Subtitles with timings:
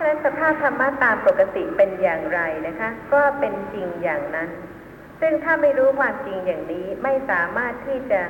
[0.00, 4.48] ฉะนั้นสภาพธรรมะตามปกติเป็นอย่างไรนะคะ ก็เป็นจริงอย่างนั้น
[5.20, 8.20] ซึ่งถ้าไม่รู้ความจริงอย่างนี้ไม่สามารถที่จะ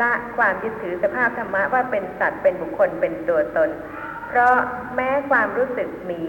[0.00, 3.70] ละความยึดถือสภาพธรรมะว่าเป็นสัตว์เป็นบุคคลเป็นตัวตน
[4.28, 4.56] เพราะ
[4.94, 6.22] แม้ความรู้สึกมี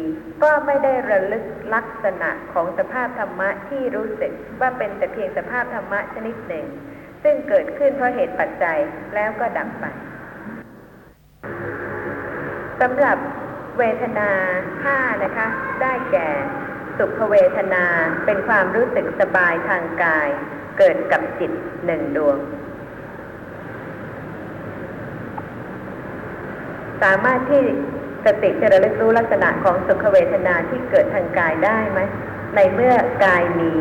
[0.44, 1.46] ก็ไม่ได้ระลึก
[1.76, 4.32] ลักษณะของสภาพธรรมะที่รู้สึก
[4.62, 6.66] ว่าเป็นแต่เพียงสภาพธรรมะชนิดหนึ่ง
[7.24, 8.80] ซึ่งเกิดขึ้นเพราะเหตุปัจจัย
[9.16, 9.86] แล้วก็ดับไป
[12.82, 13.18] สำหรับ
[13.78, 14.30] เวทนา
[14.84, 15.48] ห้านะคะ
[15.82, 16.30] ได้แก่
[16.98, 17.86] สุขเวทนา
[18.26, 20.28] เป็นความรู้สึกสบายทางกาย
[20.78, 21.52] เกิดกับจิต
[21.86, 22.38] หนึ่งดวง
[27.04, 27.64] สามารถที่
[28.26, 32.00] สติจะระลึกรู้ลักษณะของสุขเวทนาที่เกิดทางกายได้ไหม
[32.56, 33.74] ในเมื่อกายมี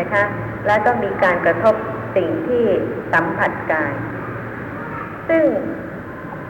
[0.00, 0.24] นะคะ
[0.66, 1.74] แล้วก็มีการกระทบ
[2.16, 2.64] สิ่งที่
[3.12, 3.92] สัมผัสกาย
[5.28, 5.44] ซึ่ง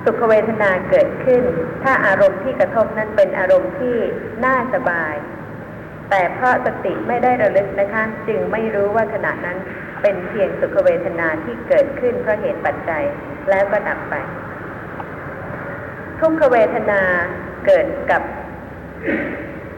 [0.04, 1.42] สุขเวทนาเกิดขึ้น
[1.82, 3.96] ถ้าอารมณ์ที่กระทบนั้นเป็นอารมณ์ที่
[4.44, 5.14] น่าสบาย
[6.10, 9.58] แต่เพราะสติไม่ได้ระลึกนะคะจึงไม่รู้ว่าขณะนั้น
[10.02, 13.04] เป็นเพียงสุขเวทนาที่เกิดขึ้นเพราะเหตุปัจจัย
[13.50, 14.14] แล้วก็ดับไป
[16.20, 17.00] ทุกขเวทนา
[17.66, 18.22] เกิดกับ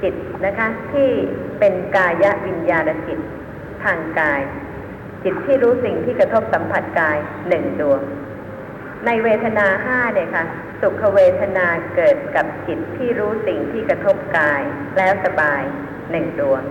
[0.02, 0.14] จิต
[0.46, 1.10] นะคะที่
[1.58, 3.18] เป็นกายวิญญาณจิต
[3.84, 4.40] ทางกาย
[5.24, 7.16] จิตที่รู้สิ่งที่กระทบสัมผัสกาย
[7.48, 8.02] หนึ่งดวง
[9.06, 10.44] ในเวทนาห้าเนี่ยค่ะ
[10.80, 14.62] สุขเวทนาเกิดกับจิตที่รู้สิ่งที่กระทบกาย
[14.96, 15.62] แล้วสบาย
[16.10, 16.62] หนึ่งดวง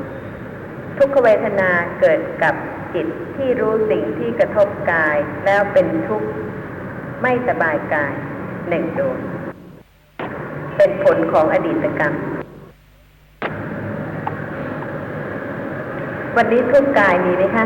[0.98, 2.56] ทุกขเวทนาเกิดกับ
[2.94, 6.30] จิตที่รู้สิ่งที่กระทบกายแล้วเป็นทุกข์
[7.22, 8.14] ไม่สบายกาย
[8.70, 9.20] หนึ่งดวง
[10.78, 12.14] เป็นผลของอดีตกรรม
[16.38, 17.66] วันนี้ทุกกายมีไหมคะ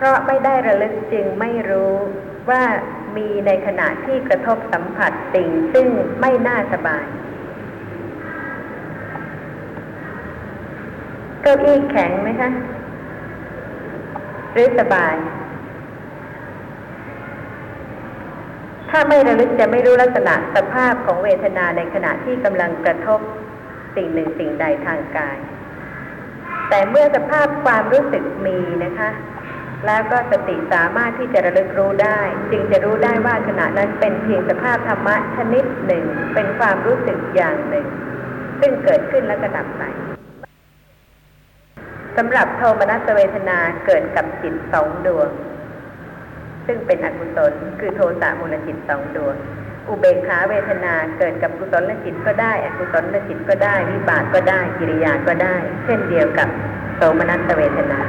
[0.00, 1.94] เพราะไม่ได้ระลึกจึงไม่รู้
[2.50, 2.62] ว่า
[3.16, 5.88] มีในขณะที่กระทบสัมผัสสิ่งซึ่ง
[6.20, 7.06] ไม่น่าสบาย
[11.42, 12.50] เก้าอี้แข็งไหมคะ
[14.52, 15.14] หรือสบาย
[18.90, 23.20] ถ้าไม่ระลึกจะไม่รู้ลักษณะสภาพของเวทนาในขณะที่กำลังกระทบ
[23.96, 25.38] สิ่งหนึ่งสิ่งใดทางกาย
[26.68, 29.10] แต่เมื่อสภาพความรู้สึกมีนะคะ
[29.86, 37.86] แล้วก็สติสามารถที่จะระลึกรู้ได้ จึงจะรู้ได้ว่าขณะนั้นเป็นเพียงสภาพธรรมะชนิดหนึ่ง เป็นความรู้สึกอย่างหนึ่ง
[38.60, 39.82] ซึ่งเกิดขึ้นแล้วก็ดับไป
[42.16, 45.30] สำหรับโทมนัสเวทนาเกิดกับจิตสองดวง
[46.66, 49.36] ซึ่งเป็นอกุศลคือโทสะมูลจิตสองดวง
[49.88, 56.48] อุเบกขาเวทนาเกิดกับกุศลจิตก็ได้อกุศลจิตก็ได้วิบากก็ได้กิริยาก็ได้ เช่นเดียวกับ
[56.96, 58.00] โทมนัสเวทนา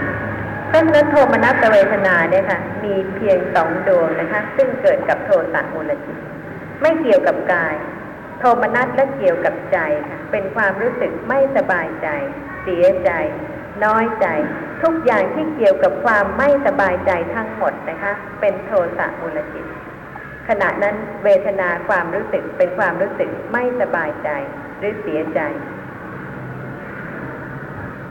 [0.70, 6.18] เพราะฉะนั้นโทมนัสเวทนาเนี่ยค่ะ มีเพียงสองดวงนะคะ ซึ่งเกิดกับโทสะมูลจิต
[6.82, 7.76] ไม่เกี่ยวกับกาย
[8.40, 9.78] โทมนัสและเกี่ยวกับใจ
[10.10, 12.08] ค่ะ เป็นความรู้สึกไม่สบายใจ
[12.64, 13.12] เสียใจ
[13.86, 14.28] น้อยใจ
[14.84, 19.66] ทุกอย่างที่เกี่ยวกับความไม่สบายใจทั้งหมดนะคะ เป็นโทสะมูลจิต
[20.48, 24.30] ขณะนั้นเวทนาความรู้สึกเป็นความรู้สึกไม่สบายใจ
[24.78, 25.40] หรือเสียใจ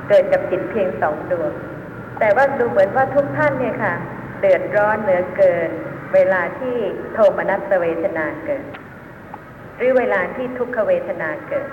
[0.09, 1.53] เกิดกับจิตเพียงสองดวง
[2.19, 3.95] แต่ว่าดูเหมือนว่าทุกท่านเนี่ยค่ะ
[4.41, 5.71] เดือดร้อนเหลือเกิน
[6.15, 6.75] เวลาที่
[7.13, 8.65] โทมนัสเวทนาเกิด
[9.77, 11.69] หรือเวลาที่ทุกขเวทนาเกิด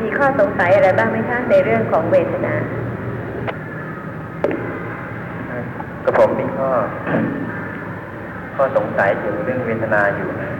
[0.00, 2.54] มีข้อสงสัยอะไรบ้างไหมคะในเรื่องของเวทนา
[6.04, 6.70] กระผมมีข้อ
[8.56, 10.52] ข้อสงสัยอยู่เรื่องเวทนาอยู่นะ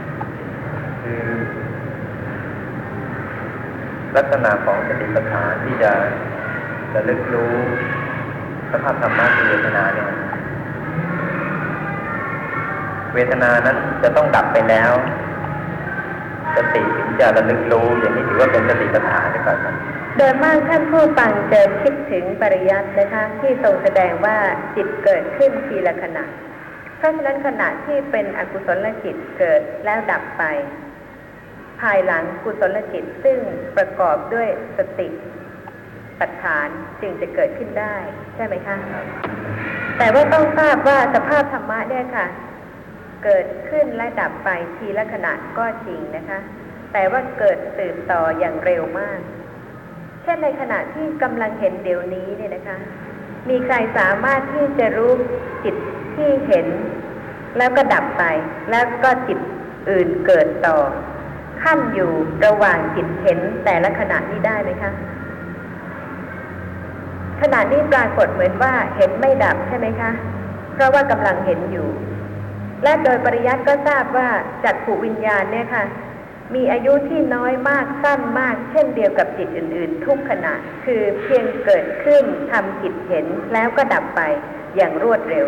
[1.03, 1.23] คือ
[4.17, 5.93] ลักษณะของสติปัฏฐานที่จะ
[6.95, 7.53] ระลึกรู้
[8.71, 10.09] สภาพธรรมะคือเวทนาเนี่ย
[13.15, 14.93] เวทนานั้นจะต้องดับไปแล้ว
[16.57, 19.75] สติถึงจะระลึกรู้อย่างนี้ถือว่าเป็นสติปัฏฐานหรือเปล่าครับ
[20.17, 24.37] โดยมากท่านผู้ฟังจะคิดถึงปริยัตินะคะที่ทรงแสดงว่า
[24.77, 26.25] จิตเกิดขึ้นทีละขณะ
[26.99, 30.43] เพราะฉะนั้นขณะที่เป็นอกุศลจิตเกิดแล้วดับไป
[31.81, 33.39] ภายหลังกุศลจิตซึ่ง
[33.77, 34.49] ประกอบด้วย
[34.79, 35.09] สติ
[36.21, 36.69] ปัฏฐาน
[37.01, 37.97] จึงจะเกิดขึ้นได้
[38.35, 38.77] ใช่ไหมคะ
[39.99, 42.27] แต่ว่าต้องทราบว่าสภาพธรรมะเนี่ยค่ะ
[43.25, 46.39] เกิดขึ้นและดับไปทีละขณะก็จริงนะคะ
[46.93, 49.21] แต่ว่าเกิดสืบต่ออย่างเร็วมาก
[50.23, 52.79] เช่นในขณะที่กำลังเห็นเดี๋ยวนี้เนี่ยนะคะ
[53.49, 55.13] มีใครสามารถที่จะรู้
[55.65, 55.77] จิต
[56.17, 56.67] ที่เห็น
[57.59, 58.25] แล้วก็ดับไป
[58.71, 59.39] แล้วก็จิต
[59.91, 60.79] อื่นเกิดต่อ
[61.63, 62.11] ขั้นอยู่
[62.47, 64.93] ระหว่างจิตเห็นแต่ละขณะนี้ได้ไหมคะ
[67.47, 70.11] ขณะนี้ปรากฏเหมือนว่าเห็นไม่ดับใช่ไหมคะ
[70.75, 71.89] เพราะว่ากำลังเห็นอยู่
[72.83, 74.29] และโดยปริยัติก็ทราบว่า
[74.65, 75.85] จักขูวิญญาณเนี่ยค่ะ
[76.55, 80.55] มีอายุที่น้อยมากสั้นมาก เช่นเดียวกับจิตอื่น ๆ ทุกขณะ
[80.85, 84.21] คือเพียงเกิดขึ้นทำจิตเห็นแล้วก็ดับไป
[84.77, 85.47] อย่างรวดเร็ว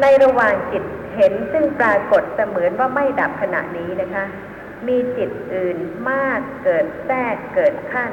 [0.00, 0.84] ในระหว่างจิต
[1.16, 4.24] เห็นซึ่งปรากฏเสมือนว่าไม่ดับขณะนี้นะคะ
[4.88, 5.78] มีจิตอื่น
[6.10, 8.10] มากเกิดแทรกเกิดขั้น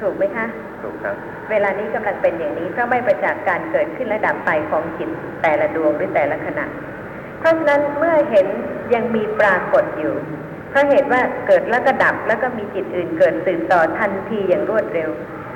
[0.00, 0.46] ถูกไหมคะ
[0.82, 1.16] ถูกครับ
[1.52, 5.10] เวลานี้กำลังเป็นอย่างนี้เพราะไม่ประจักษ์การเกิดขึ้นและดับไปของจิต
[5.42, 6.66] แต่ละดวงหรือแต่ละขณะ
[7.40, 8.46] เพราะฉะนั้นเมื่อเห็น
[8.94, 10.14] ยังมีปรากฏอยู่
[10.70, 15.10] เพราะเหตุว่าเกิดแล้วก็ดับแล้วก็มีจิตอื่นเกิดสืบต่อทันทีอย่างรวดเร็ว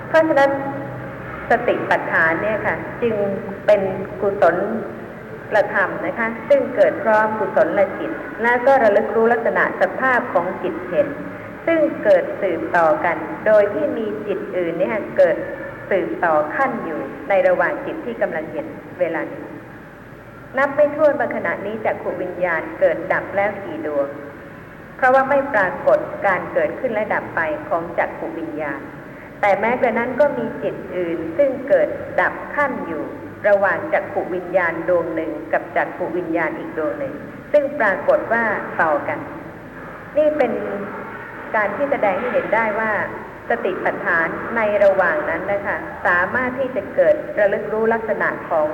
[0.08, 0.50] เพราะฉะนั้น
[1.50, 3.14] สติปัฏฐานเนี่ยค่ะ จึง
[3.66, 3.80] เป็น
[4.20, 4.56] กุศล
[5.54, 8.10] ละธรรมนะคะ ซึ่งเกิดพร้อมกุศลละจิต
[8.42, 11.08] และก็ระลึกรู้ลักษณะสภาพของจิตเห็น
[11.66, 13.16] ซึ่งเกิดสืบต่อกัน
[13.46, 15.36] โดยที่มีจิตอื่นเนี่ยเกิด
[15.90, 18.66] สืบต่อขั้นอยู่ในระหว่างจิตที่กำลังเห็น
[19.00, 19.46] เวลานี้
[20.58, 24.08] นับไม่ถ้วนบางขณะนี้จากขุวิญญาณเกิดดับแล้วกี่ดวง
[24.96, 28.80] เพราะว่าไม่ปรากฏการเกิดขึ้นและดับไปของจักขุวิญญาณ
[29.40, 31.88] แต่แม้กระนั้นก็มีจิตอื่นซึ่งเกิด
[32.20, 33.04] ดับขั้นอยู่
[33.48, 37.14] ระหว่างจักขุวิญญาณดวงหนึ่งกับจักขุวิญญาณอีกดวงหนึ่ง
[37.52, 38.44] ซึ่งปรากฏว่า
[38.82, 39.18] ต่อกัน
[40.16, 40.52] นี่เป็น
[41.56, 42.92] การที่แสดงให้เห็นได้ว่า
[43.50, 45.76] สติปัฏฐานในระหว่างนั้นนะคะ
[46.06, 48.68] สามารถที่จะเกิดระลึกรู้ลักษณะของ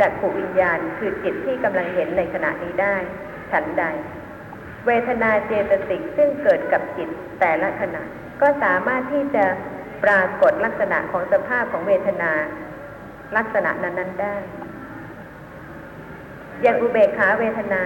[0.00, 2.96] จักขุวิญญาณ คือจิตที่กำลังเห็นในขณะนี้ได้
[3.52, 3.84] ฉันใด
[4.86, 7.08] เวทนาเจตสิกซึ่งเกิดกับจิต
[7.40, 8.02] แต่ละขณะ
[8.42, 9.44] ก็สามารถที่จะ
[10.04, 12.32] ปรากฏลักษณะของสภาพของเวทนา
[13.36, 14.36] ลักษณะนั้นๆได้
[16.62, 17.82] อย่างอุเบกขาเวทนา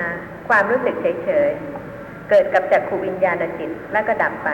[0.49, 4.49] ความรู้สึกเฉยๆเกิดกับจักขูวิญญาณจิตแล้วก็ดับไป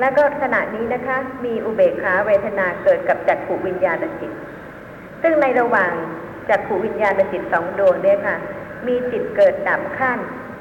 [0.00, 4.32] แล้วก็ขณะนี้นะคะมีอุเบกขาเวทนาเกิดกับจักขูวิญญาณจิต
[5.22, 5.92] ซึ่งในระหว่าง
[6.48, 8.36] จักขูวิญญาณจิตสองดวงเนี่ยค่ะ
[8.86, 10.18] มีจิตเกิดดับขั้น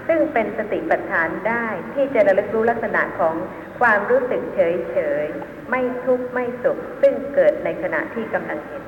[0.08, 3.36] ซึ่งเป็นสติปัฏฐานได้ที่จะระลึกรู้ลักษณะของ
[3.80, 8.84] ความรู้สึกเฉยๆไม่ทุกข์ไม่สุข ซึ่งเกิดในขณะที่กำลังเห็น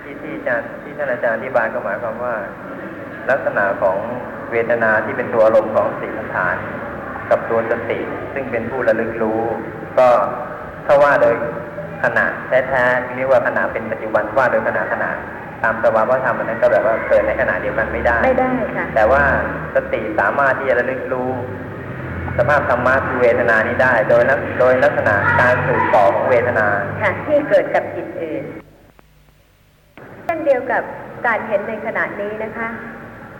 [0.00, 2.34] ที่ที่อาจารย์ที่ท่านอาจารย์อธิบายก็หมายความว่า
[3.30, 3.96] ลักษณะของ
[4.50, 6.56] เวทนาที่เป็นตัวอารมณ์ของสติปัฏฐาน
[7.30, 7.98] กับตัวสติ
[8.34, 9.40] ซึ่งเป็นผู้ระลึกรู้
[9.98, 10.08] ก็
[10.86, 11.34] ถ้าว่าโดย
[12.04, 15.10] ขณะแท้ๆเรียกว่าขณะเป็นปัจจุบันว่าโดยขณะขณะ
[15.62, 19.22] ตามสภาวะธรรมอันนั้นก็แบบว่าเกิดในขณะเดียวกันไม่ได้ ไม่ได้ค่ะ แต่ว่า
[19.74, 21.30] สติสามารถที่จะระลึกรู้
[22.38, 26.66] สภาพธรรมะคือเวทนานี้ได้ โดยลักโดยลักษณะการสืบต่อของเวทนา
[27.02, 28.44] ค่ะที่เกิดกับจิตอื่น
[30.24, 30.82] เช่นเดียวกับ
[31.26, 32.68] การเห็นในขณะนี้นะคะ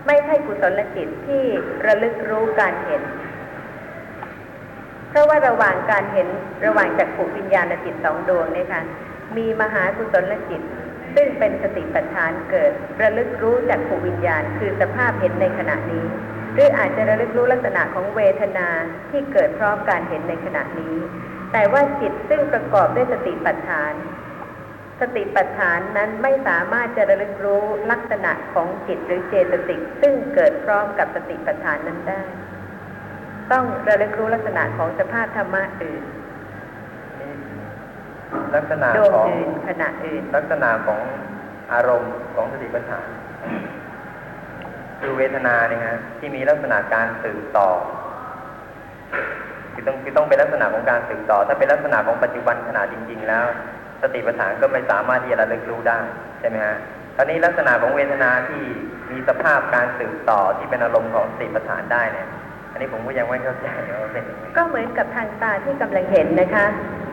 [0.07, 1.43] ไม่ใช่กุศลจิตที่
[1.85, 3.03] ระลึกรู้การเห็น
[5.09, 6.27] เพราะว่าระหว่างการเห็น
[6.65, 8.81] ระหว่างจักขุวิญญาณจิตสองดวงเนี่ยค่ะ
[9.37, 10.61] มีมหากุศลจิต
[11.15, 12.71] ซึ่งเป็นสติปัฏฐานเกิด
[13.01, 16.05] ระลึกรู้จักขุวิญญาณ คือสภาพเห็นในขณะนี้
[16.53, 18.67] หรืออาจจะระลึกรู้ลักษณะของเวทนา
[19.11, 20.95] ที่เกิดพร้อมการเห็นในขณะนี้
[21.53, 23.93] แต่ว่าจิตซึ่งประกอบด้วยสติปัฏฐาน
[25.01, 32.21] สติปัฏฐานนั้นไม่สามารถจะระลึกรู้ลักษณะของจิตหรือเจตสิกซึ่งเกิดพร้อมกับสติปัฏฐานนั้นได้
[33.51, 36.03] ต้องระลึกรู้ลักษณะของสภาพธรรมะอื่น
[38.55, 40.99] ลักษณะของอื่นขณะอื่น ลักษณะของ
[41.73, 43.07] อารมณ์ของสติปัฏฐาน
[44.99, 47.69] คือเวทนาเนี่ยฮะที่มีลักษณะการสืบต่อ
[49.73, 53.45] คือต้องคือต้องเป็นลักษณะของการสืบต่อ ถ้าเป็นลักษณะของปัจจุบันขณะจริง ๆ แล้ว
[54.01, 55.99] สติปัฏฐานก็ไม่สามารถที่จะระลึกรู้ได้
[56.39, 56.77] ใช่ไหมฮะ
[57.15, 58.63] คราวนี้ลักษณะของเวทนาที่
[59.11, 62.27] มีสภาพการสืบต่อที่เป็นอารมณ์ของสติปัฏฐานได้เนี่ย
[62.71, 63.67] อันนี้ผมก็ยังไม่เข้าใจ
[64.01, 66.65] ว่าเป็นยังไงก็เหมือนกับทางตาที่กำลังเห็นนะคะ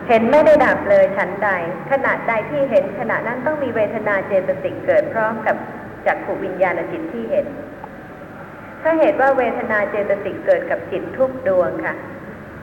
[0.09, 1.49] เห็นไม่ได้ดับเลยฉันใด
[1.91, 5.57] ขณะใดที่เห็นขณะนั้นต้องมีเวทนาเจตสิกเกิดพร้อมกับ
[6.07, 7.47] จักขูวิญญาณจิตที่เห็น
[8.83, 11.95] ถ้าเหตุว่าเวทนาเจตสิกเกิดกับจิตทุกดวงค่ะ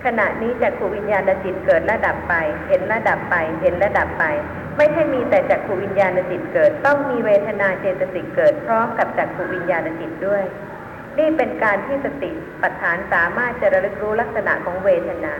[0.06, 2.34] ขณะนี้จักขูวิญญาณจิตเกิดและดับไป
[2.68, 4.24] เห็นและดับไป เห็นและดับไป
[4.78, 10.44] ไม่ใช่มีแต่จักขูวิญญาณจิตเกิด ต้องมีเวทนาเจตสิกเกิดพร้อมกับจักขูวิญญาณจิตด้วย
[11.18, 12.32] นี่เป็นการที่สติ
[12.62, 15.34] ปัฏฐานสามารถจะระลึกรู้ลักษณะของเวทนา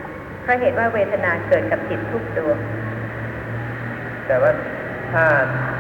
[0.44, 2.58] เพราะเหตุว่าเวทนาเกิดกับจิตทุกดวง
[4.28, 4.52] แต่ว่า
[5.14, 5.26] ถ้า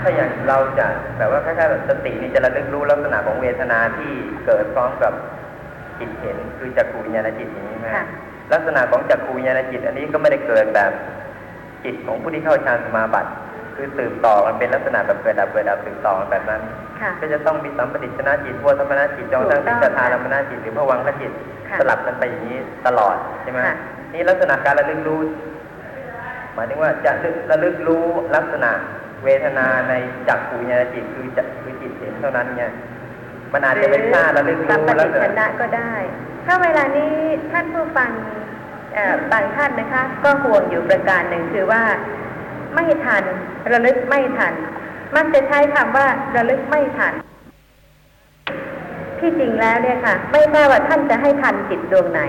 [0.01, 0.87] ถ้าอย่างเราจะ
[1.17, 4.11] แบบว่าคล้ายๆแบบสตินี่จะระลึกรู้ลักษณะของเวทนาที่
[4.45, 5.13] เกิดพร้อมกับ
[5.99, 8.05] จิตเห็นคือจักขูวิญญาณจิตอย่างนี้ไหมค่ะ
[8.53, 10.91] ลักษณะของจักขูวิญญาณจิต อันนี้ก็ไม่ได้เกิดแบบ
[11.83, 13.29] จิตของผู้ที่เข้าฌานสมาบัติ
[13.75, 16.61] คือสืบต่อมันเป็นลักษณะแบบเกิดดับเกิดดับสืบต่อกันแบบนั้น
[17.01, 21.31] ค่ะก็จะต้องมีสัมปติชนะจิตวัฏมนะจิตจงทั้งถูติกจต้องทานมนะจิตหรือพวังคจิต
[21.69, 23.75] ค่ะสลับกันไปอย่างนี้ตลอดใช่ไหมค่ะ
[24.13, 25.19] นี่ลักษณะการระลึกรู้
[26.53, 27.11] หมายถึงว่าจะ
[27.51, 28.71] ระลึกรู้ลักษณะ
[29.23, 29.93] เวทนาใน
[30.27, 32.71] จักขูวิญญาณจิตคือจะคือจิตเห็นเท่านั้นเนี่ย
[33.51, 35.93] มมันอาจจะเป็นท่าระลึกสัมรู้ปแล้วติชนะก็ได้
[36.45, 37.13] ถ้าเวลานี้
[37.51, 38.11] ท่านผู้ฟัง
[39.31, 41.83] บางท่านนะคะ ก็ห่วงอยู่ประการหนึ่งคือว่า
[42.75, 43.23] ไม่ทัน
[43.71, 44.53] ระลึกไม่ทัน
[45.15, 47.13] มักจะใช้คำว่าระลึกไม่ทัน
[49.19, 52.19] ที่จริงแล้วเนี่ยค่ะ ไม่ทราบว่าท่านจะให้ทันจิตดวงไหน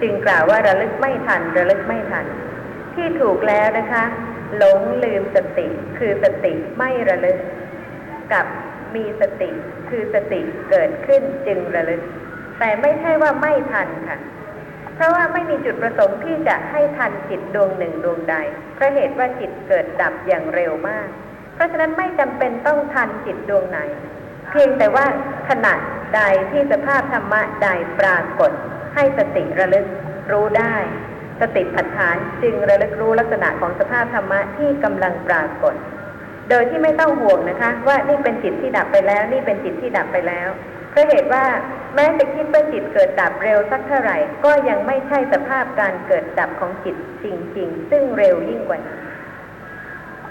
[0.00, 2.24] จึงกล่าวว่าระลึกไม่ทัน ระลึกไม่ทัน
[2.94, 4.04] ที่ถูกแล้วนะคะ
[4.56, 5.66] หลงลืมสติ
[5.98, 7.38] คือสติไม่ระลึก
[8.32, 8.46] กับ
[8.94, 9.50] มีสติ
[9.88, 10.40] คือสติ
[10.70, 12.02] เกิดขึ้นจึงระลึก
[12.58, 14.18] แต่ไม่ใช่ว่าไม่ทันค่ะ
[14.94, 18.36] เพราะว่าไม่มีจุดประสงค์ที่จะให้ทันจิตดวงหนึ่งดวงใด
[18.74, 21.08] เพราะเหตุว่าจิตเกิดดับอย่างเร็วมาก
[21.54, 23.78] เพราะฉะนั้นไม่จำเป็นต้องทันจิตดวงไหน
[24.50, 25.06] เพียงแต่ว่า
[25.48, 25.74] ขณะ
[26.16, 27.68] ใดที่สภาพธรรมะใด
[28.00, 28.50] ปรากฏ
[28.94, 29.86] ให้สติระลึก
[30.32, 30.76] รู้ได้
[31.40, 35.74] สติปัฏฐานจึงระลึกรู้ลักษณะของสภาพธรรมะที่กำลังปรากฏ
[36.50, 40.48] โดยที่ไม่ต้องห่วงนะคะ ว่านี่เป็นจิตที่ดับไปแล้ว นี่เป็นจิตที่ดับไปแล้ว
[40.94, 41.44] เพราะเหตุว่า
[41.94, 48.98] แม้จะคิดว่าจิตเกิดดับเร็วสักเท่าไหร่ ก็ยังไม่ใช่สภาพการเกิดดับของจิตจริง ๆ ซึ่งเร็วยิ่งกว่านั้น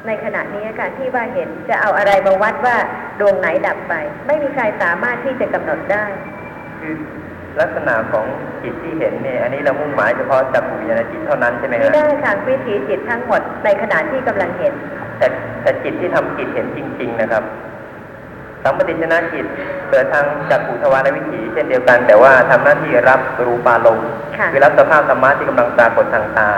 [0.08, 2.78] ในขณะนี้ค่ะที่ว่าเห็นจะเอาอะไรมาวัดว่า
[3.20, 3.94] ดวงไหนดับไป
[4.28, 6.06] ไม่มีใครสามารถที่จะกำหนดได้
[6.80, 6.96] คือ
[7.60, 8.26] ลักษณะของ
[8.64, 14.74] จิตที่เห็นเนี่ยอันนี้เรามุ่งหมายเฉพาะจักขุวิญญาณจิตเท่านั้นใช่ไหมไม่ฮะได้ค่ะวิถีจิตทั้งหมดในขณะที่กำลังเห็น
[15.18, 15.28] แต่
[15.62, 17.44] แต่จิตที่ทำจิตเห็นจริง ๆ นะครับ
[18.64, 19.46] สัมปติชนะจิต
[19.94, 26.52] เกิดทางจักขุทวารวิถีเช่นเดียวกัน แต่ว่าทำหน้าที่รับรูปารมณ์ค่ะคือรับสภาพธรรมะที่กำลังปรากฏทางตา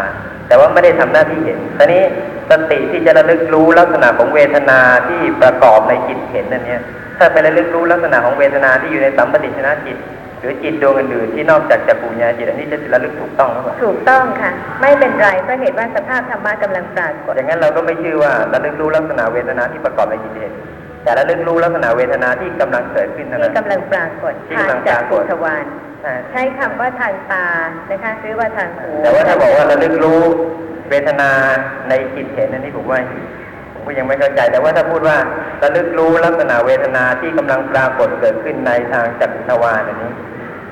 [0.47, 2.01] แต่ว่าไม่ได้ทำหน้าที่เห็นตอนนี้
[2.49, 6.81] สติที่จะระลึกรู้ลักษณะของเวทนาที่ประกอบในจิตเห็นนั่นเนี่ย
[7.19, 9.97] ถ้าไประลึกรู้ลักษณะของเวทนาที่อยู่ในสัมปติชนะจิต
[10.39, 14.51] หรือจิตดวงอื่นๆที่นอกจากจักขุวิญญาณจิตอันนี้จะระลึกถูกต้องหรือเปล่าถูกต้องค่ะ
[14.81, 20.53] ไม่เป็นไรเพราะเหตุว่าสภาพธรรมะกำลังปรากฏอย่างนั้นเราก็ไม่ชื่อว่าระลึกรู้ลักษณะเวทนาที่ประกอบในจิตเห็น
[21.05, 25.65] แต่ระลึกรู้ลักษณะเวทนาที่กำลังเกิดขึ้นเท่าที่นั้นกำลังปรากฏที่ทางกำลังปจากรากฏขุทวาร
[26.01, 27.47] ใช่ใช้คำว่าทางตา
[27.91, 30.21] นะคะหรือว่าทางหูแต่ว่าถ้าบอกว่าระลึกรู้
[30.89, 31.29] เวทนา
[31.89, 32.99] ในจิตเห็นอันนี้ผมว่า
[33.73, 35.17] ผมก็ยังไม่เข้าใจ แต่ว่าถ้าพูดว่า
[35.63, 40.11] ระลึกรู้ลักษณะเวทนาที่กำลังปรากฏเกิดขึ้นในทางจักรทวารอันนี้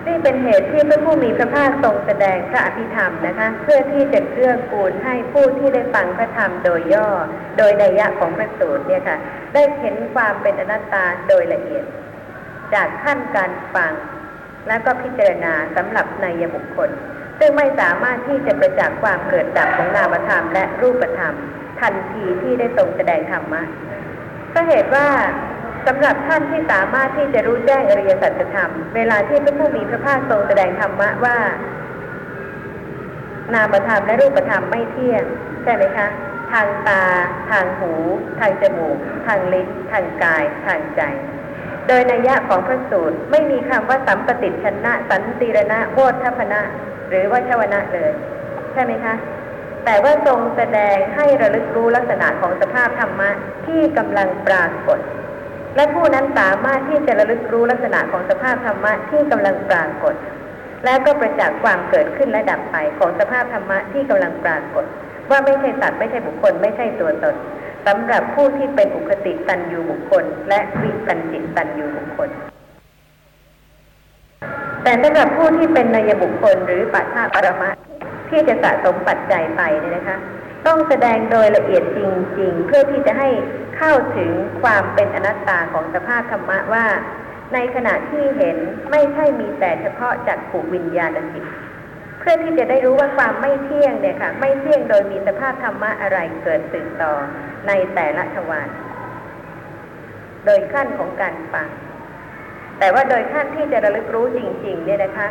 [0.08, 7.10] นี่เป็นเหตุที่พระผู้มีพระภาคทรงแสดงพระอภิธรรมนะคะ เพื่อที่จะเกื้อกูลให้ผู้ที่ได้ฟังพระธรรมโดยย่อ
[7.58, 9.18] โดยนัยยะของพระสูตรเนี่ยค่ะ
[9.54, 11.86] ได้เห็นความเป็นอนัตตาโดยละเอียด
[12.74, 13.94] จากขั้นการฟัง
[14.68, 16.90] และก็พิจารณาสำหรับนัยบุคคล
[17.40, 21.36] ซึ่งไม่สามารถที่จะประจักษ์ความเกิดดับของนามธรรมและรูปธรรม
[21.82, 23.64] ทันทีที่ได้ทรงแสดงธรรมะ
[24.54, 25.08] ก็เหตุว่า
[25.88, 31.38] สำหรับท่านที่สามารถที่จะรู้แจ้งอริยสัจธรรม เวลาที่พระผู้มีพระภาคทรงแสดงธรรมะว่า
[33.54, 35.24] นามธรรมและรูปธรรมไม่เที่ยง
[35.64, 36.08] ใช่ไหมคะ
[36.52, 37.04] ทางตา
[37.52, 37.94] ทางหู
[38.40, 41.02] ทางจมูก ทางลิ้น ทางกาย ทางใจ
[41.88, 46.62] โดยนัยยะของพระสูตรไม่มีคำว่าสัมปติชนะ สันติรณะโวทัพนะ
[47.10, 48.12] หรือว่าชวนะเลย
[48.74, 49.16] ใช่ไหมคะ
[49.86, 53.30] แต่ว่าทรงแสดงให้ระลึกรู้ลักษณะของสภาพธรรมะ
[53.66, 55.00] ที่กำลังปรากฏ
[55.76, 60.16] และผู้นั้นสามารถที่จะระลึกรู้ลักษณะของสภาพธรรมะที่กำลังปรากฏ
[60.86, 64.86] และก็ประจักษ์ความเกิดขึ้นและดับไปของสภาพธรรมะที่กำลังปรากฏ
[65.30, 67.36] ว่าไม่ใช่สัตว์ไม่ใช่บุคคล ไม่ใช่ตัวตน
[67.88, 72.30] สำหรับผู้ที่เป็นอุคติตันยูบุคคล และวิปัญจิตตันยูบุคคล
[74.84, 77.70] แต่สำหรับผู้ที่เป็นนายบุคคลหรือปัจฉาปรมะ
[78.30, 80.18] ที่จะสะสมปัจจัยไปเนี่ยนะคะ
[80.68, 82.00] ต้องแสดงโดยละเอียดจ
[82.40, 83.30] ริง ๆ เพื่อที่จะให้
[83.86, 84.32] เข้าถึง
[84.64, 86.86] ความเป็นอนัตตาของสภาพธรรมะว่า
[87.54, 88.58] ในขณะที่เห็น
[88.92, 91.46] ไม่ใช่มีแต่เฉพาะจากผูวิญญาณจิต
[92.20, 97.14] เพื่อที่จะได้รู้ว่าความไม่เที่ยงเนี่ยค่ะ ไม่เที่ยงโดยมีสภาพธรรมะอะไรเกิดสืบต่อ
[97.68, 98.70] ในแต่ละทวาร
[100.46, 101.68] โดยขั้นของการฟัง
[102.80, 105.28] แต่ว่าโดยขั้นที่จะระลึกรู้จริง ๆ เนี่ยนะคะ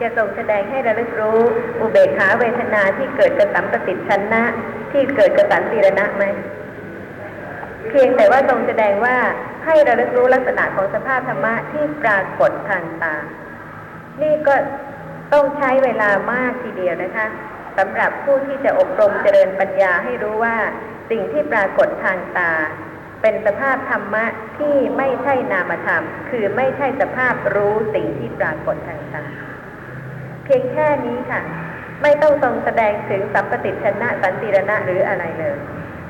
[0.00, 1.40] จะทรงแสดงให้ระลึกรู้
[1.80, 4.42] อุเบกขาเวทนาที่เกิดกระสัมปติชนนะ
[4.92, 6.26] ที่เกิดกระสันติรณะไหม
[7.88, 9.16] เพียงแต่ว่าทรงแสดงว่า
[9.66, 13.16] ให้ระลึกรู้ลักษณะของสภาพธรรมะที่ปรากฏทางตา
[14.22, 14.54] นี่ก็
[15.32, 17.26] ต้องใช้เวลามากทีเดียวนะคะ
[17.78, 20.56] สำหรับผู้ที่จะอบรมเจริญปัญญาให้รู้ว่า
[21.10, 22.52] สิ่งที่ปรากฏทางตา
[23.22, 24.24] เป็นสภาพธรรมะ
[24.58, 29.24] ที่ไม่ใช่นามธรรม คือไม่ใช่สภาพรู้สิ่งที่ปรากฏทางตา
[30.44, 31.40] เพียงแค่นี้ค่ะ
[32.02, 35.58] ไม่ต้องทรงแสดงถึงสัมปติชนะสันติรณะหรืออะไรเลย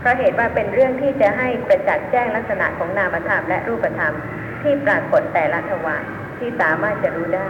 [0.03, 4.15] เพราะเหตุว่าเป็นเรื่องที่จะให้ประจักษ์แจ้งลักษณะของนามธรรมและรูปธรรม
[4.63, 6.05] ที่ปรากฏแต่ละทวาร
[6.39, 7.49] ที่สามารถจะรู้ได้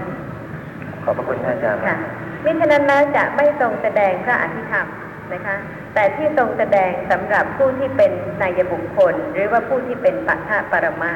[1.04, 1.96] ขอบพระคุณท่านอาจารย์ค่ะ
[2.44, 4.86] มิฉะนั้นแล้วจะไม่ทรงแสดงพระอภิธรรม
[5.32, 5.56] นะคะ
[5.94, 11.12] แต่ที่ทรงแสดงสำหรับผู้ที่เป็นนายบุคคล หรือว่าผู้ที่เป็นปัทภปรมะ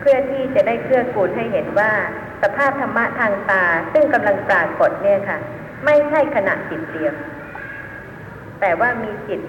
[0.00, 1.90] เพื่อพื่อที่จะได้เกื้อกูลให้เห็นว่า
[2.42, 5.38] สภาพธรรมะทางตา ซึ่งกำลังปรากฏเนี่ยค่ะ
[5.84, 7.14] ไม่ใช่ขณะจิตเดียว
[8.60, 9.40] แต่ว่ามีจิต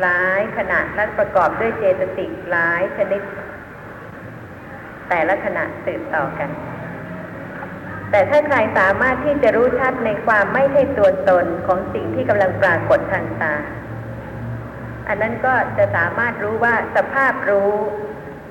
[0.00, 3.22] หลายขณะและประกอบด้วยเจตสิกหลายชนิด
[5.08, 6.50] แต่ละขณะสืบต่อกัน
[8.10, 13.54] แต่ถ้าใครสามารถที่จะรู้ชัดในความไม่ใช่ตัวตนของสิ่งที่กำลังปรากฏทางตา
[15.08, 17.72] อันนั้นก็จะสามารถรู้ว่าสภาพรู้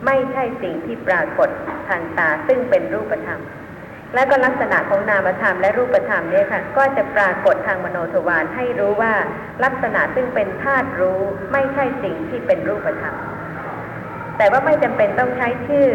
[0.05, 1.49] ไม่ใช่สิ่งที่ปรากฏ
[1.89, 3.41] ทางตาซึ่งเป็นรูปธรรม
[4.13, 9.13] และก็ลักษณะของนามธรรมและรูปธรรมเนี่ยค่ะ ก็จะปรากฏทางมโนทวารให้รู้ว่า
[9.63, 11.21] ลักษณะซึ่งเป็นธาตุรู้
[11.51, 13.15] ไม่ใช่สิ่งที่เป็นรูปธรรม
[14.37, 15.87] แต่ว่าไม่จำเป็นต้องใช้ชื่อ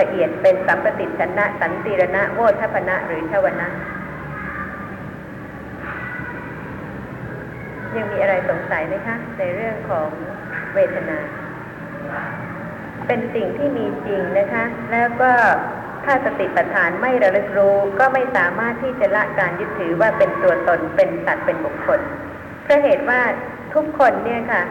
[0.00, 3.68] ละเอียดเป็นสัมปติชนะ สันติรณะโวทัพนะหรือชวนะ
[7.96, 10.08] ยังมีอะไรสงสัยไหมคะ ในเรื่องของ
[10.74, 11.18] เวทนา
[13.06, 15.32] เป็นสิ่งที่มีจริงนะคะ แล้วก็
[16.04, 22.00] ถ้าสติปัฏฐานไม่ระลึกรู้ก็ไม่สามารถที่จะละการยึดถือว่าเป็นตัวตนเป็นสัตว์เป็นบุคคล
[22.64, 23.20] เพราะเหตุว่า
[23.74, 24.62] ทุกคนเนี่ยค่ะ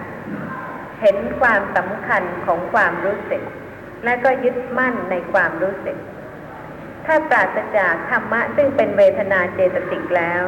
[1.02, 3.44] เห็นความสำคัญของความรู้สึก
[4.06, 5.98] และก็ยึดมั่นในความรู้สึก
[7.06, 10.44] ถ้าปราศจากธรรมะซึ่งเป็นเวทนาเจตสิกแล้ว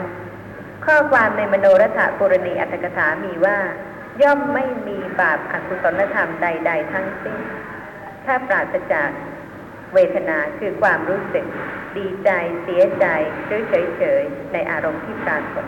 [0.85, 3.57] ข้อความในมโนรถปุรณีอัตถกถามีว่า
[4.21, 7.39] ย่อมไม่มีบาปอกุศลธรรมใด ๆ ทั้งสิ้น
[8.25, 9.09] ถ้าปราศจาก
[9.93, 11.45] เวทนาคือความรู้สึก
[11.97, 12.29] ดีใจ
[12.63, 13.05] เสียใจ
[13.45, 15.65] หรือเฉยๆในอารมณ์ที่ปรากฏ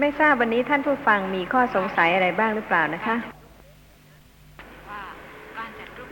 [0.00, 3.16] ไม่ทราบวันนี้ท่านผู้ฟังมีข้อสงสัยอะไรบ้างหรือเปล่านะคะ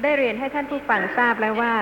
[0.03, 1.75] ได้เรียนให้ท่านผู้ฟังทราบแล้วว่า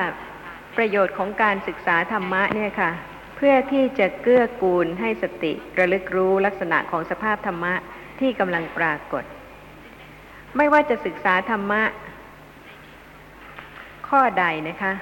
[0.77, 2.91] ประโยชน์ของการศึกษาธรรมะเนี่ยค่ะ
[3.37, 7.75] เพื่อที่จะเกื้อกูลให้สติระลึกรู้ลักษณะของสภาพธรรมะ
[8.21, 9.25] ที่กำลังปรากฏ
[10.57, 11.83] ไม่ว่าจะศึกษาธรรมะ
[14.13, 14.93] ข้อใดนะคะ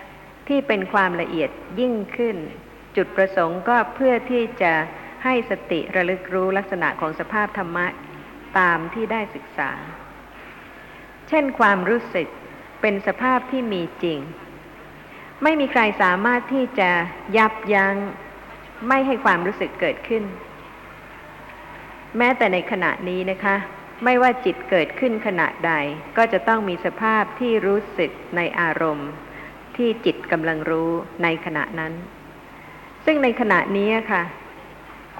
[0.49, 1.51] ที่เป็นความละเอียด
[1.81, 2.37] ยิ่งขึ้น
[2.97, 4.73] จุดประสงค์ก็เพื่อที่จะ
[5.25, 7.87] ให้สติระลึกรู้ลักษณะของสภาพธรรมะ
[8.59, 9.71] ตามที่ได้ศึกษา
[11.29, 12.29] เช่นความรู้สึก
[12.81, 14.19] เป็นสภาพที่มีจริง
[15.43, 16.91] ไม่มีใครสามารถที่จะ
[17.37, 17.95] ยับยัง้ง
[18.89, 20.25] ไม่ให้ความรู้สึกเกิดขึ้น
[22.19, 23.57] แม้แต่ในขณะนี้นะคะ
[24.05, 25.73] ไม่ว่าจิตเกิดขึ้นขณะใด
[26.17, 29.11] ก็จะต้องมีสภาพที่รู้สึกในอารมณ์
[29.77, 30.91] ที่จิตกำลังรู้
[31.23, 31.93] ในขณะนั้น
[33.05, 34.23] ซึ่งในขณะนี้ค่ะ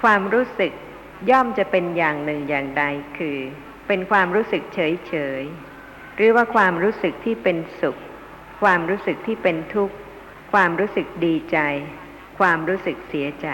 [0.01, 0.71] ความรู้สึก
[1.29, 2.83] ย่อมจะเป็นอย่างหนึ่งอย่างใด
[3.17, 3.37] คือ
[3.87, 5.41] เป็นความรู้สึกเฉยเฉย
[6.15, 7.97] หรือว่าความรู้สึกที่เป็นสุข
[8.63, 9.95] ความรู้สึกที่เป็นทุกข์
[10.53, 11.59] ความรู้สึกดีใจ
[12.39, 13.47] ความรู้สึกเสียใจ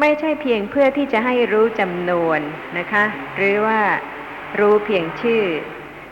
[0.00, 2.40] ไม่ใช่เพียงเพื่อที่จะให้รู้จำนวน
[2.78, 3.04] นะคะ
[3.36, 3.80] หรือว่า
[4.60, 5.44] รู้เพียงชื่อ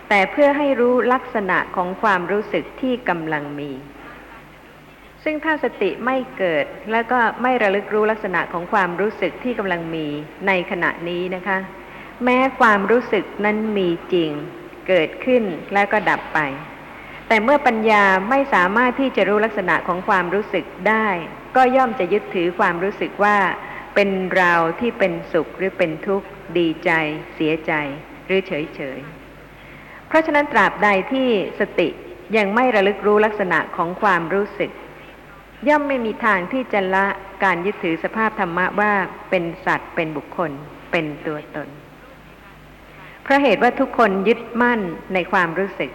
[0.08, 3.70] แต่เพื่อให้รู้ลักษณะของความรู้สึกที่กำลังมี
[5.24, 10.06] ซึ่งถ้าสติไม่เกิดแล้วก็ไม่ระลึกรู้ลักษณะของความรู้สึกที่กำลังมี
[10.46, 11.58] ในขณะนี้นะคะ
[12.24, 14.30] แม้ความรู้สึกนั้นมีจริง
[14.88, 15.42] เกิดขึ้น
[15.74, 16.38] แล้วก็ดับไป
[17.28, 21.06] แต่เมื่อปัญญาไม่สามารถที่จะรู้ลักษณะของความรู้สึกได้
[21.56, 23.36] ก็ย่อมจะยึดถือความรู้สึกว่า
[24.02, 26.90] เป็นเราที่เป็นสุขหรือเป็นทุกข์ ดีใจ
[27.34, 27.72] เสียใจ
[28.26, 28.98] หรือเฉยเฉย
[30.08, 31.28] เพราะฉะนั้นตราบใดที่
[31.60, 31.88] สติ
[32.36, 34.70] ยังไม่ระลึกรู้ลักษณะของความรู้สึก
[35.68, 37.06] ย่อมไม่มีทางที่จะละ
[37.44, 38.92] การยึดถือสภาพธรรมะว่า
[39.30, 40.50] เป็นสัตว์เป็นบุคคล
[40.90, 41.68] เป็นตัวตน
[43.22, 44.80] เพราะเหตุว่าทุกคนยึดมั่น
[45.14, 45.90] ในความรู้สึก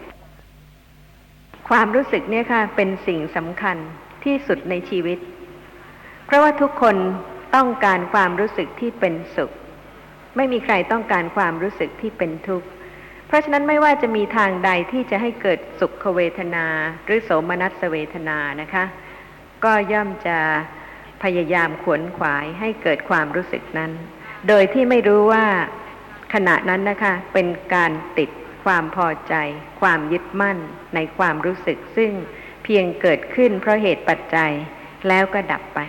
[1.70, 3.78] ความรู้สึกเนี่ยค่ะเป็นสิ่งสำคัญ
[4.24, 5.18] ที่สุดในชีวิต
[6.26, 6.98] เพราะว่าทุกคน
[7.56, 9.52] ต้องการความรู้สึกที่เป็นสุข
[10.36, 12.68] ไม่มีใครต้องการความรู้สึกที่เป็นทุกข์
[13.28, 16.65] เพราะฉะนั้นไม่ว่าจะมีทางใดที่จะให้เกิดสุขเวทนา
[17.06, 18.86] หรือโสมนัสเวทนานะคะ
[19.63, 20.38] ก็ย่อมจะ
[21.24, 23.91] พยายามขวนขวายให้เกิดความรู้สึกนั้น
[24.48, 25.46] โดยที่ไม่รู้ว่า
[26.34, 28.30] ขณะนั้นนะคะ เป็นการติด
[28.65, 29.34] ความพอใจ
[29.82, 30.58] ความยึดมั่น
[30.96, 32.12] ในความรู้สึกซึ่ง
[32.63, 34.52] เพียงเกิดขึ้นเพราะเหตุปัจจัย
[35.08, 35.80] แล้วก็ดับไป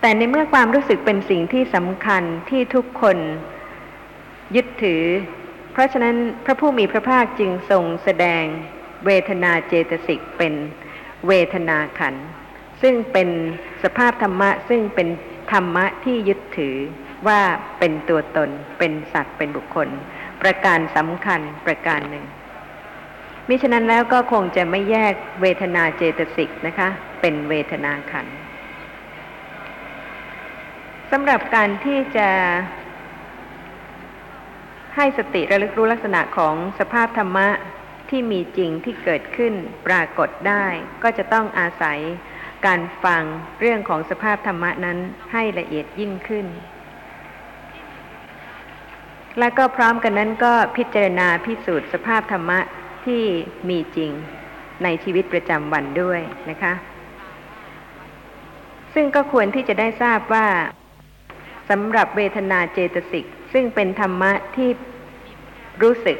[0.00, 3.18] แต่ในเมื่อความรู้สึกเป็นสิ่งที่สำคัญที่ทุกคน
[4.56, 5.02] ยึดถือ
[5.72, 8.44] เพราะฉะนั้นพระผู้มีพระภาคจึงทรงแสดง
[9.06, 10.54] เวทนาเจตสิกเป็น
[11.28, 12.26] เวทนาขันธ์
[12.82, 13.28] ซึ่งเป็น
[13.82, 15.08] สภาพธรรมะ ซึ่งเป็น
[15.52, 16.76] ธรรมะที่ยึดถือ
[17.26, 17.40] ว่า
[17.78, 19.88] เป็นตัวตนเป็นสัตว์เป็นบุคคล
[20.42, 22.24] ประการสำคัญประการหนึ่ง
[23.48, 26.88] มิฉะนั้นแล้วก็คงจะไม่แยกเวทนาเจตสิกนะคะ
[27.20, 28.36] เป็นเวทนาขันธ์
[31.12, 32.28] สำหรับการที่จะ
[34.96, 37.48] ให้สติระลึกรู้ลักษณะของสภาพธรรมะ
[38.10, 39.54] ที่มีจริงที่เกิดขึ้น
[39.86, 40.64] ปรากฏได้
[41.02, 41.98] ก็จะต้องอาศัย
[42.66, 43.22] การฟัง
[43.60, 44.98] เรื่องของสภาพธรรมะนั้น
[45.32, 46.46] ให้ละเอียดยิ่งขึ้น
[49.38, 52.60] และก็พร้อมกันนั้นก็พิจารณาพิสูจน์สภาพธรรมะ
[53.06, 53.22] ที่
[53.68, 54.10] มีจริง
[54.84, 56.74] ในชีวิตประจำวันด้วยนะคะ
[58.94, 60.46] ซึ่งก็ควรที่จะได้ทราบว่า
[61.70, 64.70] สำหรับเวทนาเจตสิกซึ่งเป็นธรรมะที่
[65.82, 66.18] รู้สึก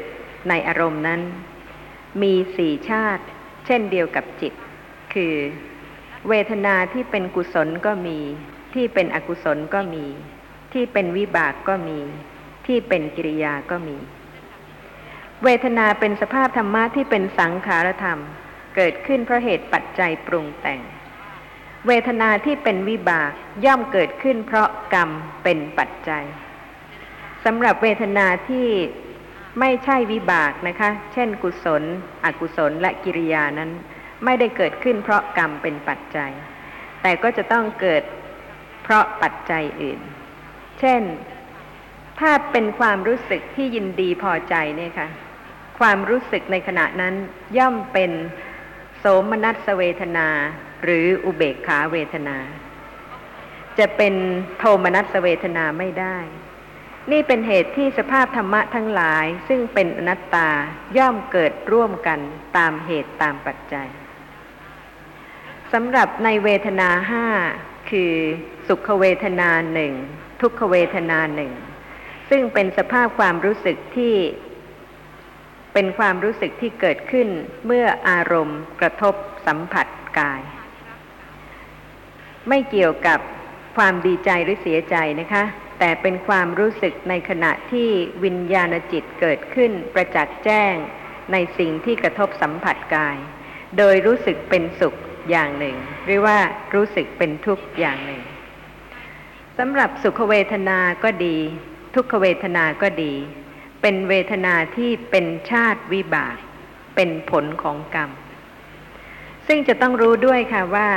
[0.49, 1.21] ในอารมณ์นั้น
[2.21, 3.23] มีสี่ชาติ
[3.65, 4.53] เช่นเดียวกับจิต
[5.13, 5.35] คือ
[6.29, 8.19] เวทนาที่เป็นกุศลก็มี
[8.73, 10.05] ที่เป็นอกุศลก็มี
[10.73, 11.99] ที่เป็นวิบากก็มี
[12.67, 13.97] ที่เป็นกิริยาก็มี
[15.43, 18.19] เวทนาเป็นสภาพธรรมะที่เป็นสังขารธรรม
[18.75, 20.81] เกิดขึ้นเพราะเหตุปัจจัยปรุงแต่ง
[21.87, 23.31] เวทนาที่เป็นวิบาก
[23.65, 25.09] ย่อมเกิดขึ้นเพราะกรรม
[25.43, 26.23] เป็นปัจจัย
[27.45, 28.67] สำหรับเวทนาที่
[29.59, 31.83] ไม่ใช่วิบากนะคะ เช่น กุศล
[32.25, 33.71] อกุศลและกิริยานั้น
[34.25, 36.31] ไม่ได้เกิดขึ้นเพราะกรรมเป็นปัจจัย
[37.01, 38.03] แต่ก็จะต้องเกิด
[38.83, 39.99] เพราะปัจจัยอื่น
[40.79, 41.01] เช่น
[42.19, 45.07] ถ้าเป็นความรู้สึกที่ยินดีพอใจเนี่ยค่ะ
[45.79, 47.13] ความรู้สึกในขณะนั้น
[47.57, 48.11] ย่อมเป็น
[48.97, 50.27] โสมนัสเวทนา
[50.83, 52.37] หรืออุเบกขาเวทนา
[53.79, 54.13] จะเป็น
[54.57, 56.17] โทมนัสเวทนาไม่ได้
[57.11, 60.49] นี่เป็นเหตุที่สภาพธรรมะทั้งหลายซึ่งเป็นอนัตตา
[60.97, 62.19] ย่อมเกิดร่วมกัน
[62.57, 63.87] ตามเหตุตามปัจจัย
[65.73, 67.27] สำหรับในเวทนาห้า
[67.89, 68.13] คือ
[68.67, 69.93] สุขเวทนาหนึ่ง
[70.41, 71.51] ทุกขเวทนาหนึ่ง
[72.29, 74.15] ซึ่งเป็นสภาพความรู้สึกที่
[75.73, 77.27] เป็นความรู้สึกที่เกิดขึ้น
[77.65, 79.15] เมื่ออารมณ์กระทบ
[79.47, 79.87] สัมผัส
[80.19, 80.41] กาย
[82.49, 83.19] ไม่เกี่ยวกับ
[83.77, 85.43] ความดีใจหรือเสียใจนะคะ
[85.79, 87.89] แต่เป็นความรู้สึกในขณะที่
[88.23, 90.75] วิญญาณจิตเกิดขึ้นประจักษ์แจ้ง
[91.31, 93.17] ในสิ่งที่กระทบสัมผัสกาย
[93.77, 94.95] โดยรู้สึกเป็นสุข
[95.31, 96.37] อย่างหนึ่ง หรือว่า
[96.73, 98.21] รู้สึกเป็นทุกข์อย่างหนึ่ง
[99.57, 101.37] สำหรับสุขเวทนาก็ดี
[101.95, 103.13] ทุกขเวทนาก็ดี
[103.81, 106.37] เป็นเวทนาที่เป็นชาติวิบาก
[106.95, 108.09] เป็นผลของกรรม
[109.47, 110.89] ซึ่งจะต้องรู้ด้วยค่ะว่า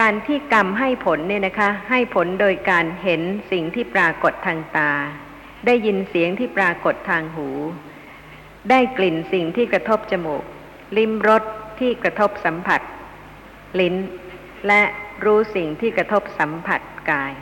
[0.00, 4.92] การที่กรรมให้ผลเนี่ยนะคะ ให้ผลโดยการเห็นสิ่งที่ปรากฏทางตา
[5.66, 7.48] ได้ยินเสียงที่ปรากฏทางหู
[8.70, 10.42] ได้กลิ่นสิ่งที่กระทบจมูก
[10.96, 11.42] ลิ้มรส
[11.80, 12.80] ที่กระทบสัมผัส
[13.80, 13.94] ลิ้น
[14.66, 14.82] และ
[15.24, 16.80] รู้สิ่งที่กระทบสัมผัส
[17.10, 17.32] กาย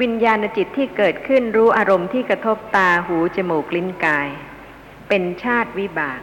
[0.00, 4.28] วิญญาณจิตที่เกิดขึ้นรู้อารมณ์ที่กระทบตาหูจมูกลิ้นกาย
[5.08, 6.20] เป็นชาติวิบาก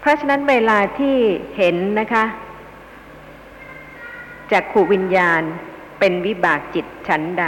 [0.00, 1.16] เพราะฉะนั้นเวลาที่
[1.56, 2.24] เห็นนะคะ
[4.52, 5.42] จากขูวิญญาณ
[5.98, 7.44] เป็นวิบากจิตชั้นใด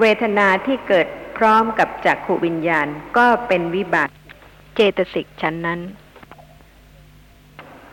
[0.00, 1.06] เวทนาที่เกิด
[1.38, 2.86] พร้อมกับจักขูวิญญาณ
[3.18, 4.10] ก็เป็นวิบาก
[4.74, 5.80] เจตสิกชั้นนั้น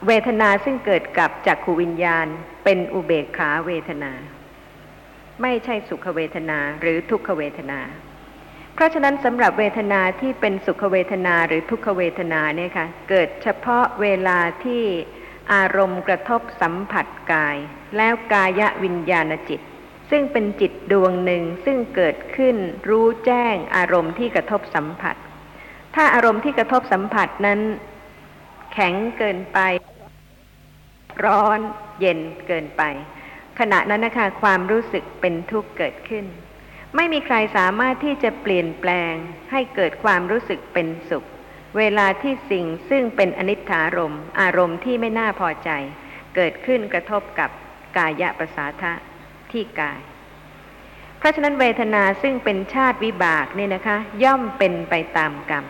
[0.07, 2.25] เวทนาซึ่งเกิดกับจักขูวิญญาณ
[2.63, 4.11] เป็นอุเบกขาเวทนา
[5.41, 7.79] ไม่ใช่สุขเวทนาหรือทุกขเวทนา
[8.73, 14.83] เพราะฉะนั้นสำหรับเวทนาที่เป็นสุขเวทนาหรือทุกขเวทนาเนี่ยค่ะเกิดเฉพาะเวลาที่
[15.53, 17.57] อารมณ์กระทบสัมผัสกาย
[17.97, 19.61] แล้วกายวิญญาณจิต
[20.09, 22.55] ซึ่งเป็นจิตดวงหนึ่งซึ่งเกิดขึ้น
[22.89, 25.15] รู้แจ้งอารมณ์ที่กระทบสัมผัส
[25.95, 27.59] ถ้าอารมณ์ที่กระทบสัมผัสนั้น
[28.73, 29.59] แข็งเกินไป
[31.25, 31.59] ร้อน
[31.99, 32.83] เย็นเกินไป
[33.59, 36.25] ขณะนั้นนะคะความรู้สึกเป็นทุกข์เกิดขึ้น
[36.95, 39.13] ไม่มีใครสามารถที่จะเปลี่ยนแปลง
[39.51, 41.25] ให้เกิดความรู้สึกเป็นสุข
[41.77, 45.69] เวลาที่สิ่งซึ่งเป็นอนิจฐารมอารมณ์ที่ไม่น่าพอใจ
[46.35, 47.49] เกิดขึ้นกระทบกับ
[47.97, 48.93] กายะประสาทะ
[49.51, 49.99] ที่กาย
[51.17, 55.65] เพราะฉะนั้นเวทนาซึ่งเป็นชาติวิบากเนี่ยนะคะ ย่อมเป็นไปตามกรรม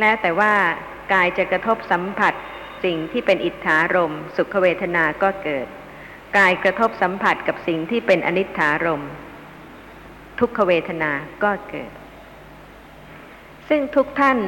[0.00, 0.52] แล้วแต่ว่า
[1.12, 2.34] กายจะกระทบสัมผัส
[2.84, 5.66] สิ่งที่เป็นอิทธารมสุขเวทนาก็เกิด
[6.38, 9.04] กายกระทบสัมผัสกับสิ่งที่เป็นอนิจฐารม
[10.40, 11.12] ทุกขเวทนา
[11.44, 11.92] ก็เกิด
[13.68, 14.38] ซึ่งทุกท่าน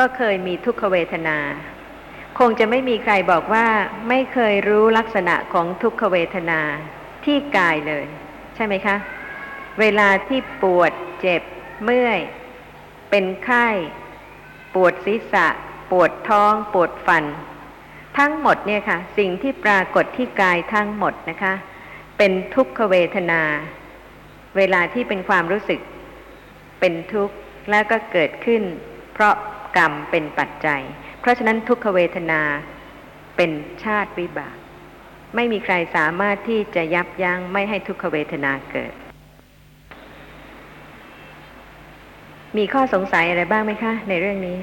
[0.00, 1.38] ก็เคยมีทุกขเวทนา
[2.38, 3.66] คงจะไม่มีใครบอกว่า
[4.08, 6.60] ไม่เคยรู้ลักษณะของทุกขเวทนา
[7.24, 8.06] ที่กายเลย
[8.54, 8.96] ใช่ไหมคะ
[9.80, 11.42] เวลาที่ปวดเจ็บ
[11.84, 12.20] เมื่อย
[13.10, 13.66] เป็นไข้
[14.74, 15.46] ปวดศีรษะ
[15.90, 17.24] ปวดท้อง ปวดฟัน
[18.18, 21.54] ทั้งหมดเนี่ยค่ะ สิ่งที่ปรากฏที่กายทั้งหมดนะคะ
[22.18, 23.42] เป็นทุกขเวทนา
[24.56, 25.80] เวลาที่เป็นความรู้สึก
[26.80, 27.34] เป็นทุกข์
[27.70, 28.62] แล้วก็เกิดขึ้น
[29.14, 29.34] เพราะ
[29.76, 30.82] กรรมเป็นปัจจัย
[31.20, 32.40] เพราะฉะนั้นทุกขเวทนา
[33.36, 33.50] เป็น
[33.84, 34.56] ชาติวิบาก
[35.36, 38.92] ไม่มีใครสามารถที่จะยับยั้งไม่ให้ทุกขเวทนาเกิด
[42.56, 44.58] มีข้อสงสัยอะไรบ้างไหมคะ ในเรื่องนี้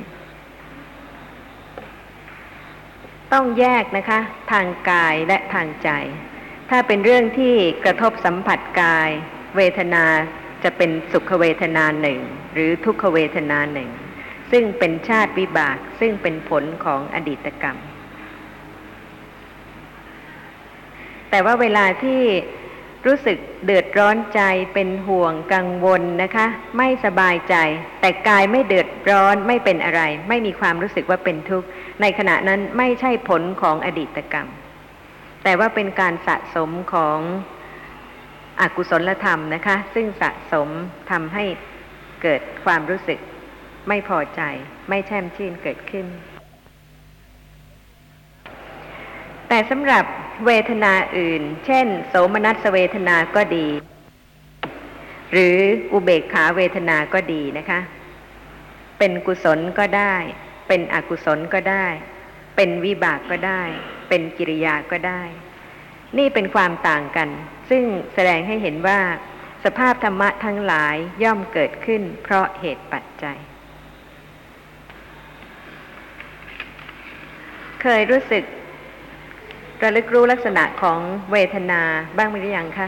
[3.34, 4.20] ต้องแยกนะคะ
[4.52, 5.90] ทางกายและทางใจ
[6.70, 7.54] ถ้าเป็นเรื่องที่
[7.86, 9.10] กระทบสัมผัสกาย
[9.58, 10.04] เวทนา
[10.64, 12.20] จะเป็นสุขเวทนาหนึ่ง
[12.54, 13.90] หรือทุกขเวทนาหนึ่ง
[14.52, 17.78] ซึ่งเป็นชาติวิบากซึ่งเป็นผลของอดีตกรรม
[21.30, 22.22] แต่ว่าเวลาที่
[23.06, 24.42] รู้สึกเดือดร้อนใจ
[24.74, 27.56] เป็นห่วงกังวลนะคะ ไม่สบายใจ
[28.02, 31.68] แต่กายไม่เดือดร้อนไม่เป็นอะไร ไม่มีความรู้สึกว่าเป็นทุกข์
[32.02, 34.48] ในขณะนั้นไม่ใช่ผลของอดีตกรรม
[35.44, 37.20] แต่ว่าเป็นการสะสมของ
[38.62, 40.70] อกุศลธรรมนะคะ ซึ่งสะสม
[41.12, 41.44] ทำให้
[42.22, 43.20] เกิดความรู้สึก
[43.88, 44.42] ไม่พอใจ
[44.90, 46.06] ไม่แช่มชื่นเกิดขึ้น
[49.48, 50.06] แต่สำหรับ
[50.46, 53.68] เวทนาอื่น เช่น โสมนัสเวทนาก็ดี
[55.32, 55.58] หรือ
[55.94, 57.80] อุเบกขาเวทนาก็ดีนะคะ
[59.00, 60.16] เป็นกุศลก็ได้
[60.68, 61.86] เป็นอกุศลก็ได้
[62.56, 63.64] เป็นวิบากก็ได้
[64.10, 65.22] เป็นกิริยาก็ได้
[66.18, 67.30] นี่เป็นความต่างกัน
[67.70, 69.00] ซึ่งแสดงให้เห็นว่า
[69.66, 73.38] สภาพธรรมะทั้งหลายย่อมเกิดขึ้นเพราะเหตุปัจจัย
[77.90, 78.44] เคยรู้สึก
[79.84, 81.00] ระลึกรู้ลักษณะของ
[81.32, 81.82] เวทนา
[82.18, 82.88] บ้างไหมหรือยังคะ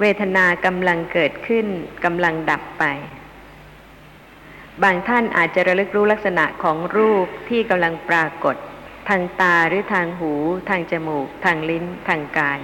[0.00, 1.66] เวทนากำลังเกิดขึ้น
[2.04, 2.84] กำลังดับไป
[4.82, 8.56] บางท่านอาจจะระลึกรู้ลักษณะของรูปที่กำลังปรากฏ
[9.08, 10.32] ทางตาหรือทางหู
[10.68, 12.60] ทางจมูก ทางลิ้น ทางกาย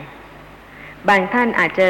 [1.09, 1.87] บางท่านอาจจะ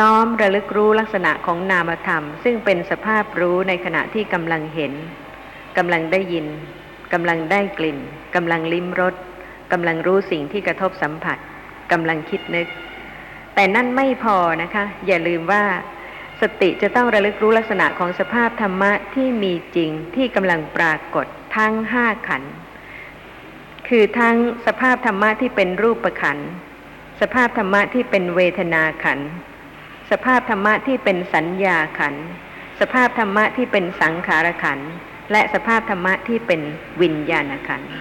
[0.00, 4.92] น้อมระลึกรู้ลักษณะของนามธรรม ซึ่งเป็นสภาพรู้ในขณะที่กำลังเห็น
[5.76, 6.48] กำลังได้ยิน
[7.12, 7.98] กำลังได้กลิ่น
[8.34, 9.14] กำลังลิ้มรส
[9.72, 11.38] กำลังรู้สิ่งที่กระทบสัมผัส
[11.92, 12.66] กำลังคิดนึก
[13.54, 15.62] แต่นั่นไม่พอนะคะ อย่าลืมว่า
[16.40, 22.42] สติจะต้องระลึกรู้ลักษณะของสภาพธรรมะที่มีจริงที่กำลังปรากฏทั้งห้าขัน
[23.88, 26.38] คือทั้งสภาพธรรมะที่เป็นรูปขัน
[27.20, 29.20] สภาพธรรมะที่เป็นเวทนาขัน
[30.10, 32.14] สภาพธรรมะที่เป็นสัญญาขัน
[32.80, 34.90] สภาพธรรมะที่เป็นสังขารขันธ์
[35.32, 36.60] และสภาพธรรมะที่เป็น
[37.02, 37.92] วิญญาณขันธ์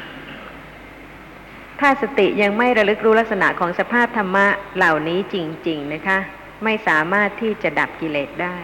[1.79, 5.35] ถ้าสติยังไม่ระลึกรู้ลักษณะของสภาพธรรมะเหล่านี้จ
[5.67, 6.17] ริง ๆ นะคะ
[6.63, 8.57] ไม่สามารถที่จะดับกิเลสได้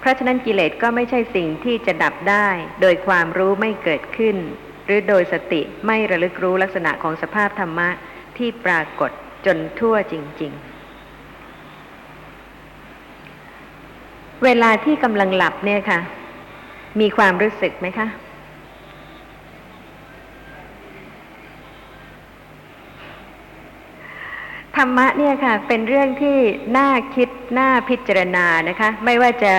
[0.00, 2.48] เพราะฉะนั้นกิเลสก็ไม่ใช่สิ่งที่จะดับได้
[2.80, 4.36] โดยความรู้ไม่เกิดขึ้น
[4.86, 7.88] หรือโดยสติไม่ระลึกรู้ลักษณะของสภาพธรรมะ
[8.38, 9.10] ที่ปรากฏ
[9.46, 10.62] จนทั่วจริง ๆ
[14.44, 16.00] เวลาที่กำลังหลับเนี่ยค่ะ
[17.00, 18.08] มีความรู้สึกไหมคะ
[24.76, 26.38] ธรรมะเนี่ยค่ะ เป็นเรื่องที่
[26.78, 29.52] น่าคิดน่าพิจารณานะคะ ไม่ว่าจะ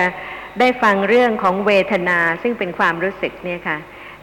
[0.60, 3.78] ได้ฟังเรื่องของเวทนาซึ่งเป็นความรู้สึกเนี่ยค่ะ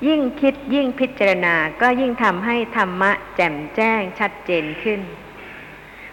[0.08, 5.00] ยิ่งคิดยิ่งพิจารณาก็ยิ่งทำให้ธรรมะแจ่มแจ้งชัดเจนขึ้น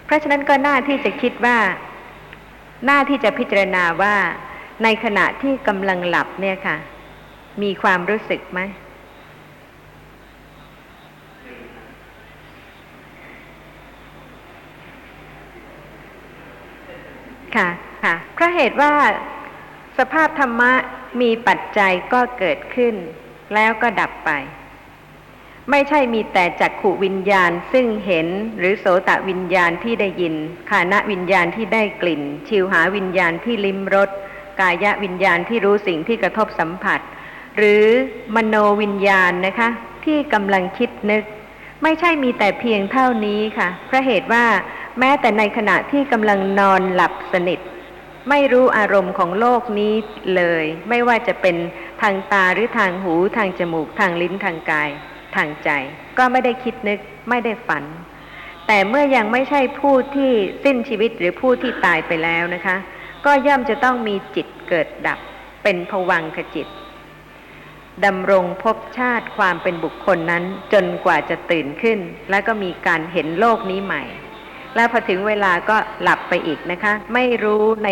[0.05, 1.59] เพราะฉะนั้นก็น่าที่จะคิดว่า
[2.89, 4.17] น่าที่จะพิจารณาว่า
[4.83, 6.77] ในขณะที่กำลังหลับเนี่ยค่ะ
[7.63, 8.61] มีความรู้สึกไหม
[17.57, 17.69] ค่ะ
[18.05, 18.93] ค่ะเพราะเหตุว่า
[19.99, 20.73] สภาพธรรมะ
[21.21, 22.95] มีปัจจัยก็เกิดขึ้น
[23.55, 24.31] แล้วก็ดับไป
[25.71, 28.27] ไม่ใช่มีแต่จักขุวิญญาณซึ่งเห็น
[28.59, 30.35] หรือโสตวิญญาณที่ได้ยิน
[30.71, 34.11] คานวิญญาณที่ได้กลิ่น ชิวหาวิญญาณที่ลิ้มรส
[34.61, 37.01] กายวิญญาณที่รู้สิ่งที่กระทบสัมผัส
[37.59, 37.85] หรือ
[38.37, 39.69] มโนวิญญาณนะคะ
[40.05, 41.25] ที่กำลังคิดนึก
[41.83, 44.45] ไม่ใช่มีแต่เพียงเท่านี้ค่ะเพราะเหตุว่า
[44.99, 47.61] แม้แต่ในขณะที่กำลังนอนหลับสนิท
[48.31, 49.95] ไม่รู้อารมณ์ของโลกนี้
[50.37, 51.57] เลย ไม่ว่าจะเป็น
[52.03, 54.91] ทางตาหรือทางหูทางจมูกทางลิ้นทางกาย
[55.37, 55.71] ทางใจ
[56.19, 57.85] ก็ไม่ได้คิดนึกไม่ได้ฝัน
[58.67, 60.31] แต่เมื่อยังไม่ใช่ผู้ที่
[60.65, 62.77] สิ้นชีวิตหรือผู้ที่ตายไปแล้วนะคะ
[63.25, 65.19] ก็ย่อมจะต้องมีจิตเกิดดับ
[65.63, 66.69] เป็นผวังขจิต
[68.05, 71.99] ดำรงภพชาติความเป็นบุคคลนั้นจนกว่าจะตื่นขึ้น
[72.31, 74.03] และก็มีการเห็นโลกนี้ใหม่
[74.75, 77.89] แล้วพอถึงเวลาก็หลับไปอีกนะคะ ไม่รู้ใน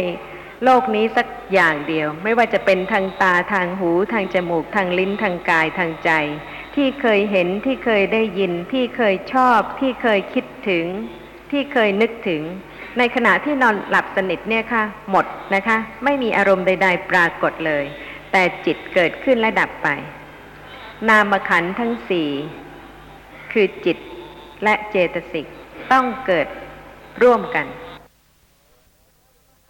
[0.64, 6.10] โลกนี้สักอย่างเดียว ไม่ว่าจะเป็นทางตาทางหูทางจมูกทางลิ้นทางกายทางใจ
[6.74, 10.86] ที่เคยเห็นที่เคยได้ยินที่เคยชอบ ที่เคยคิดถึง
[11.50, 12.42] ที่เคยนึกถึง
[12.98, 17.84] ในขณะที่นอนหลับสนิทเนี่ยค่ะ หมดนะคะ ไม่มีอารมณ์ใด ๆ ปรากฏเลย
[18.32, 19.88] แต่จิตเกิดขึ้นและดับไป
[21.08, 22.28] นามขันธ์ทั้งสี่
[23.52, 23.98] คือจิต
[24.64, 25.46] และเจตสิก
[25.92, 26.46] ต้องเกิด
[27.22, 27.66] ร่วมกัน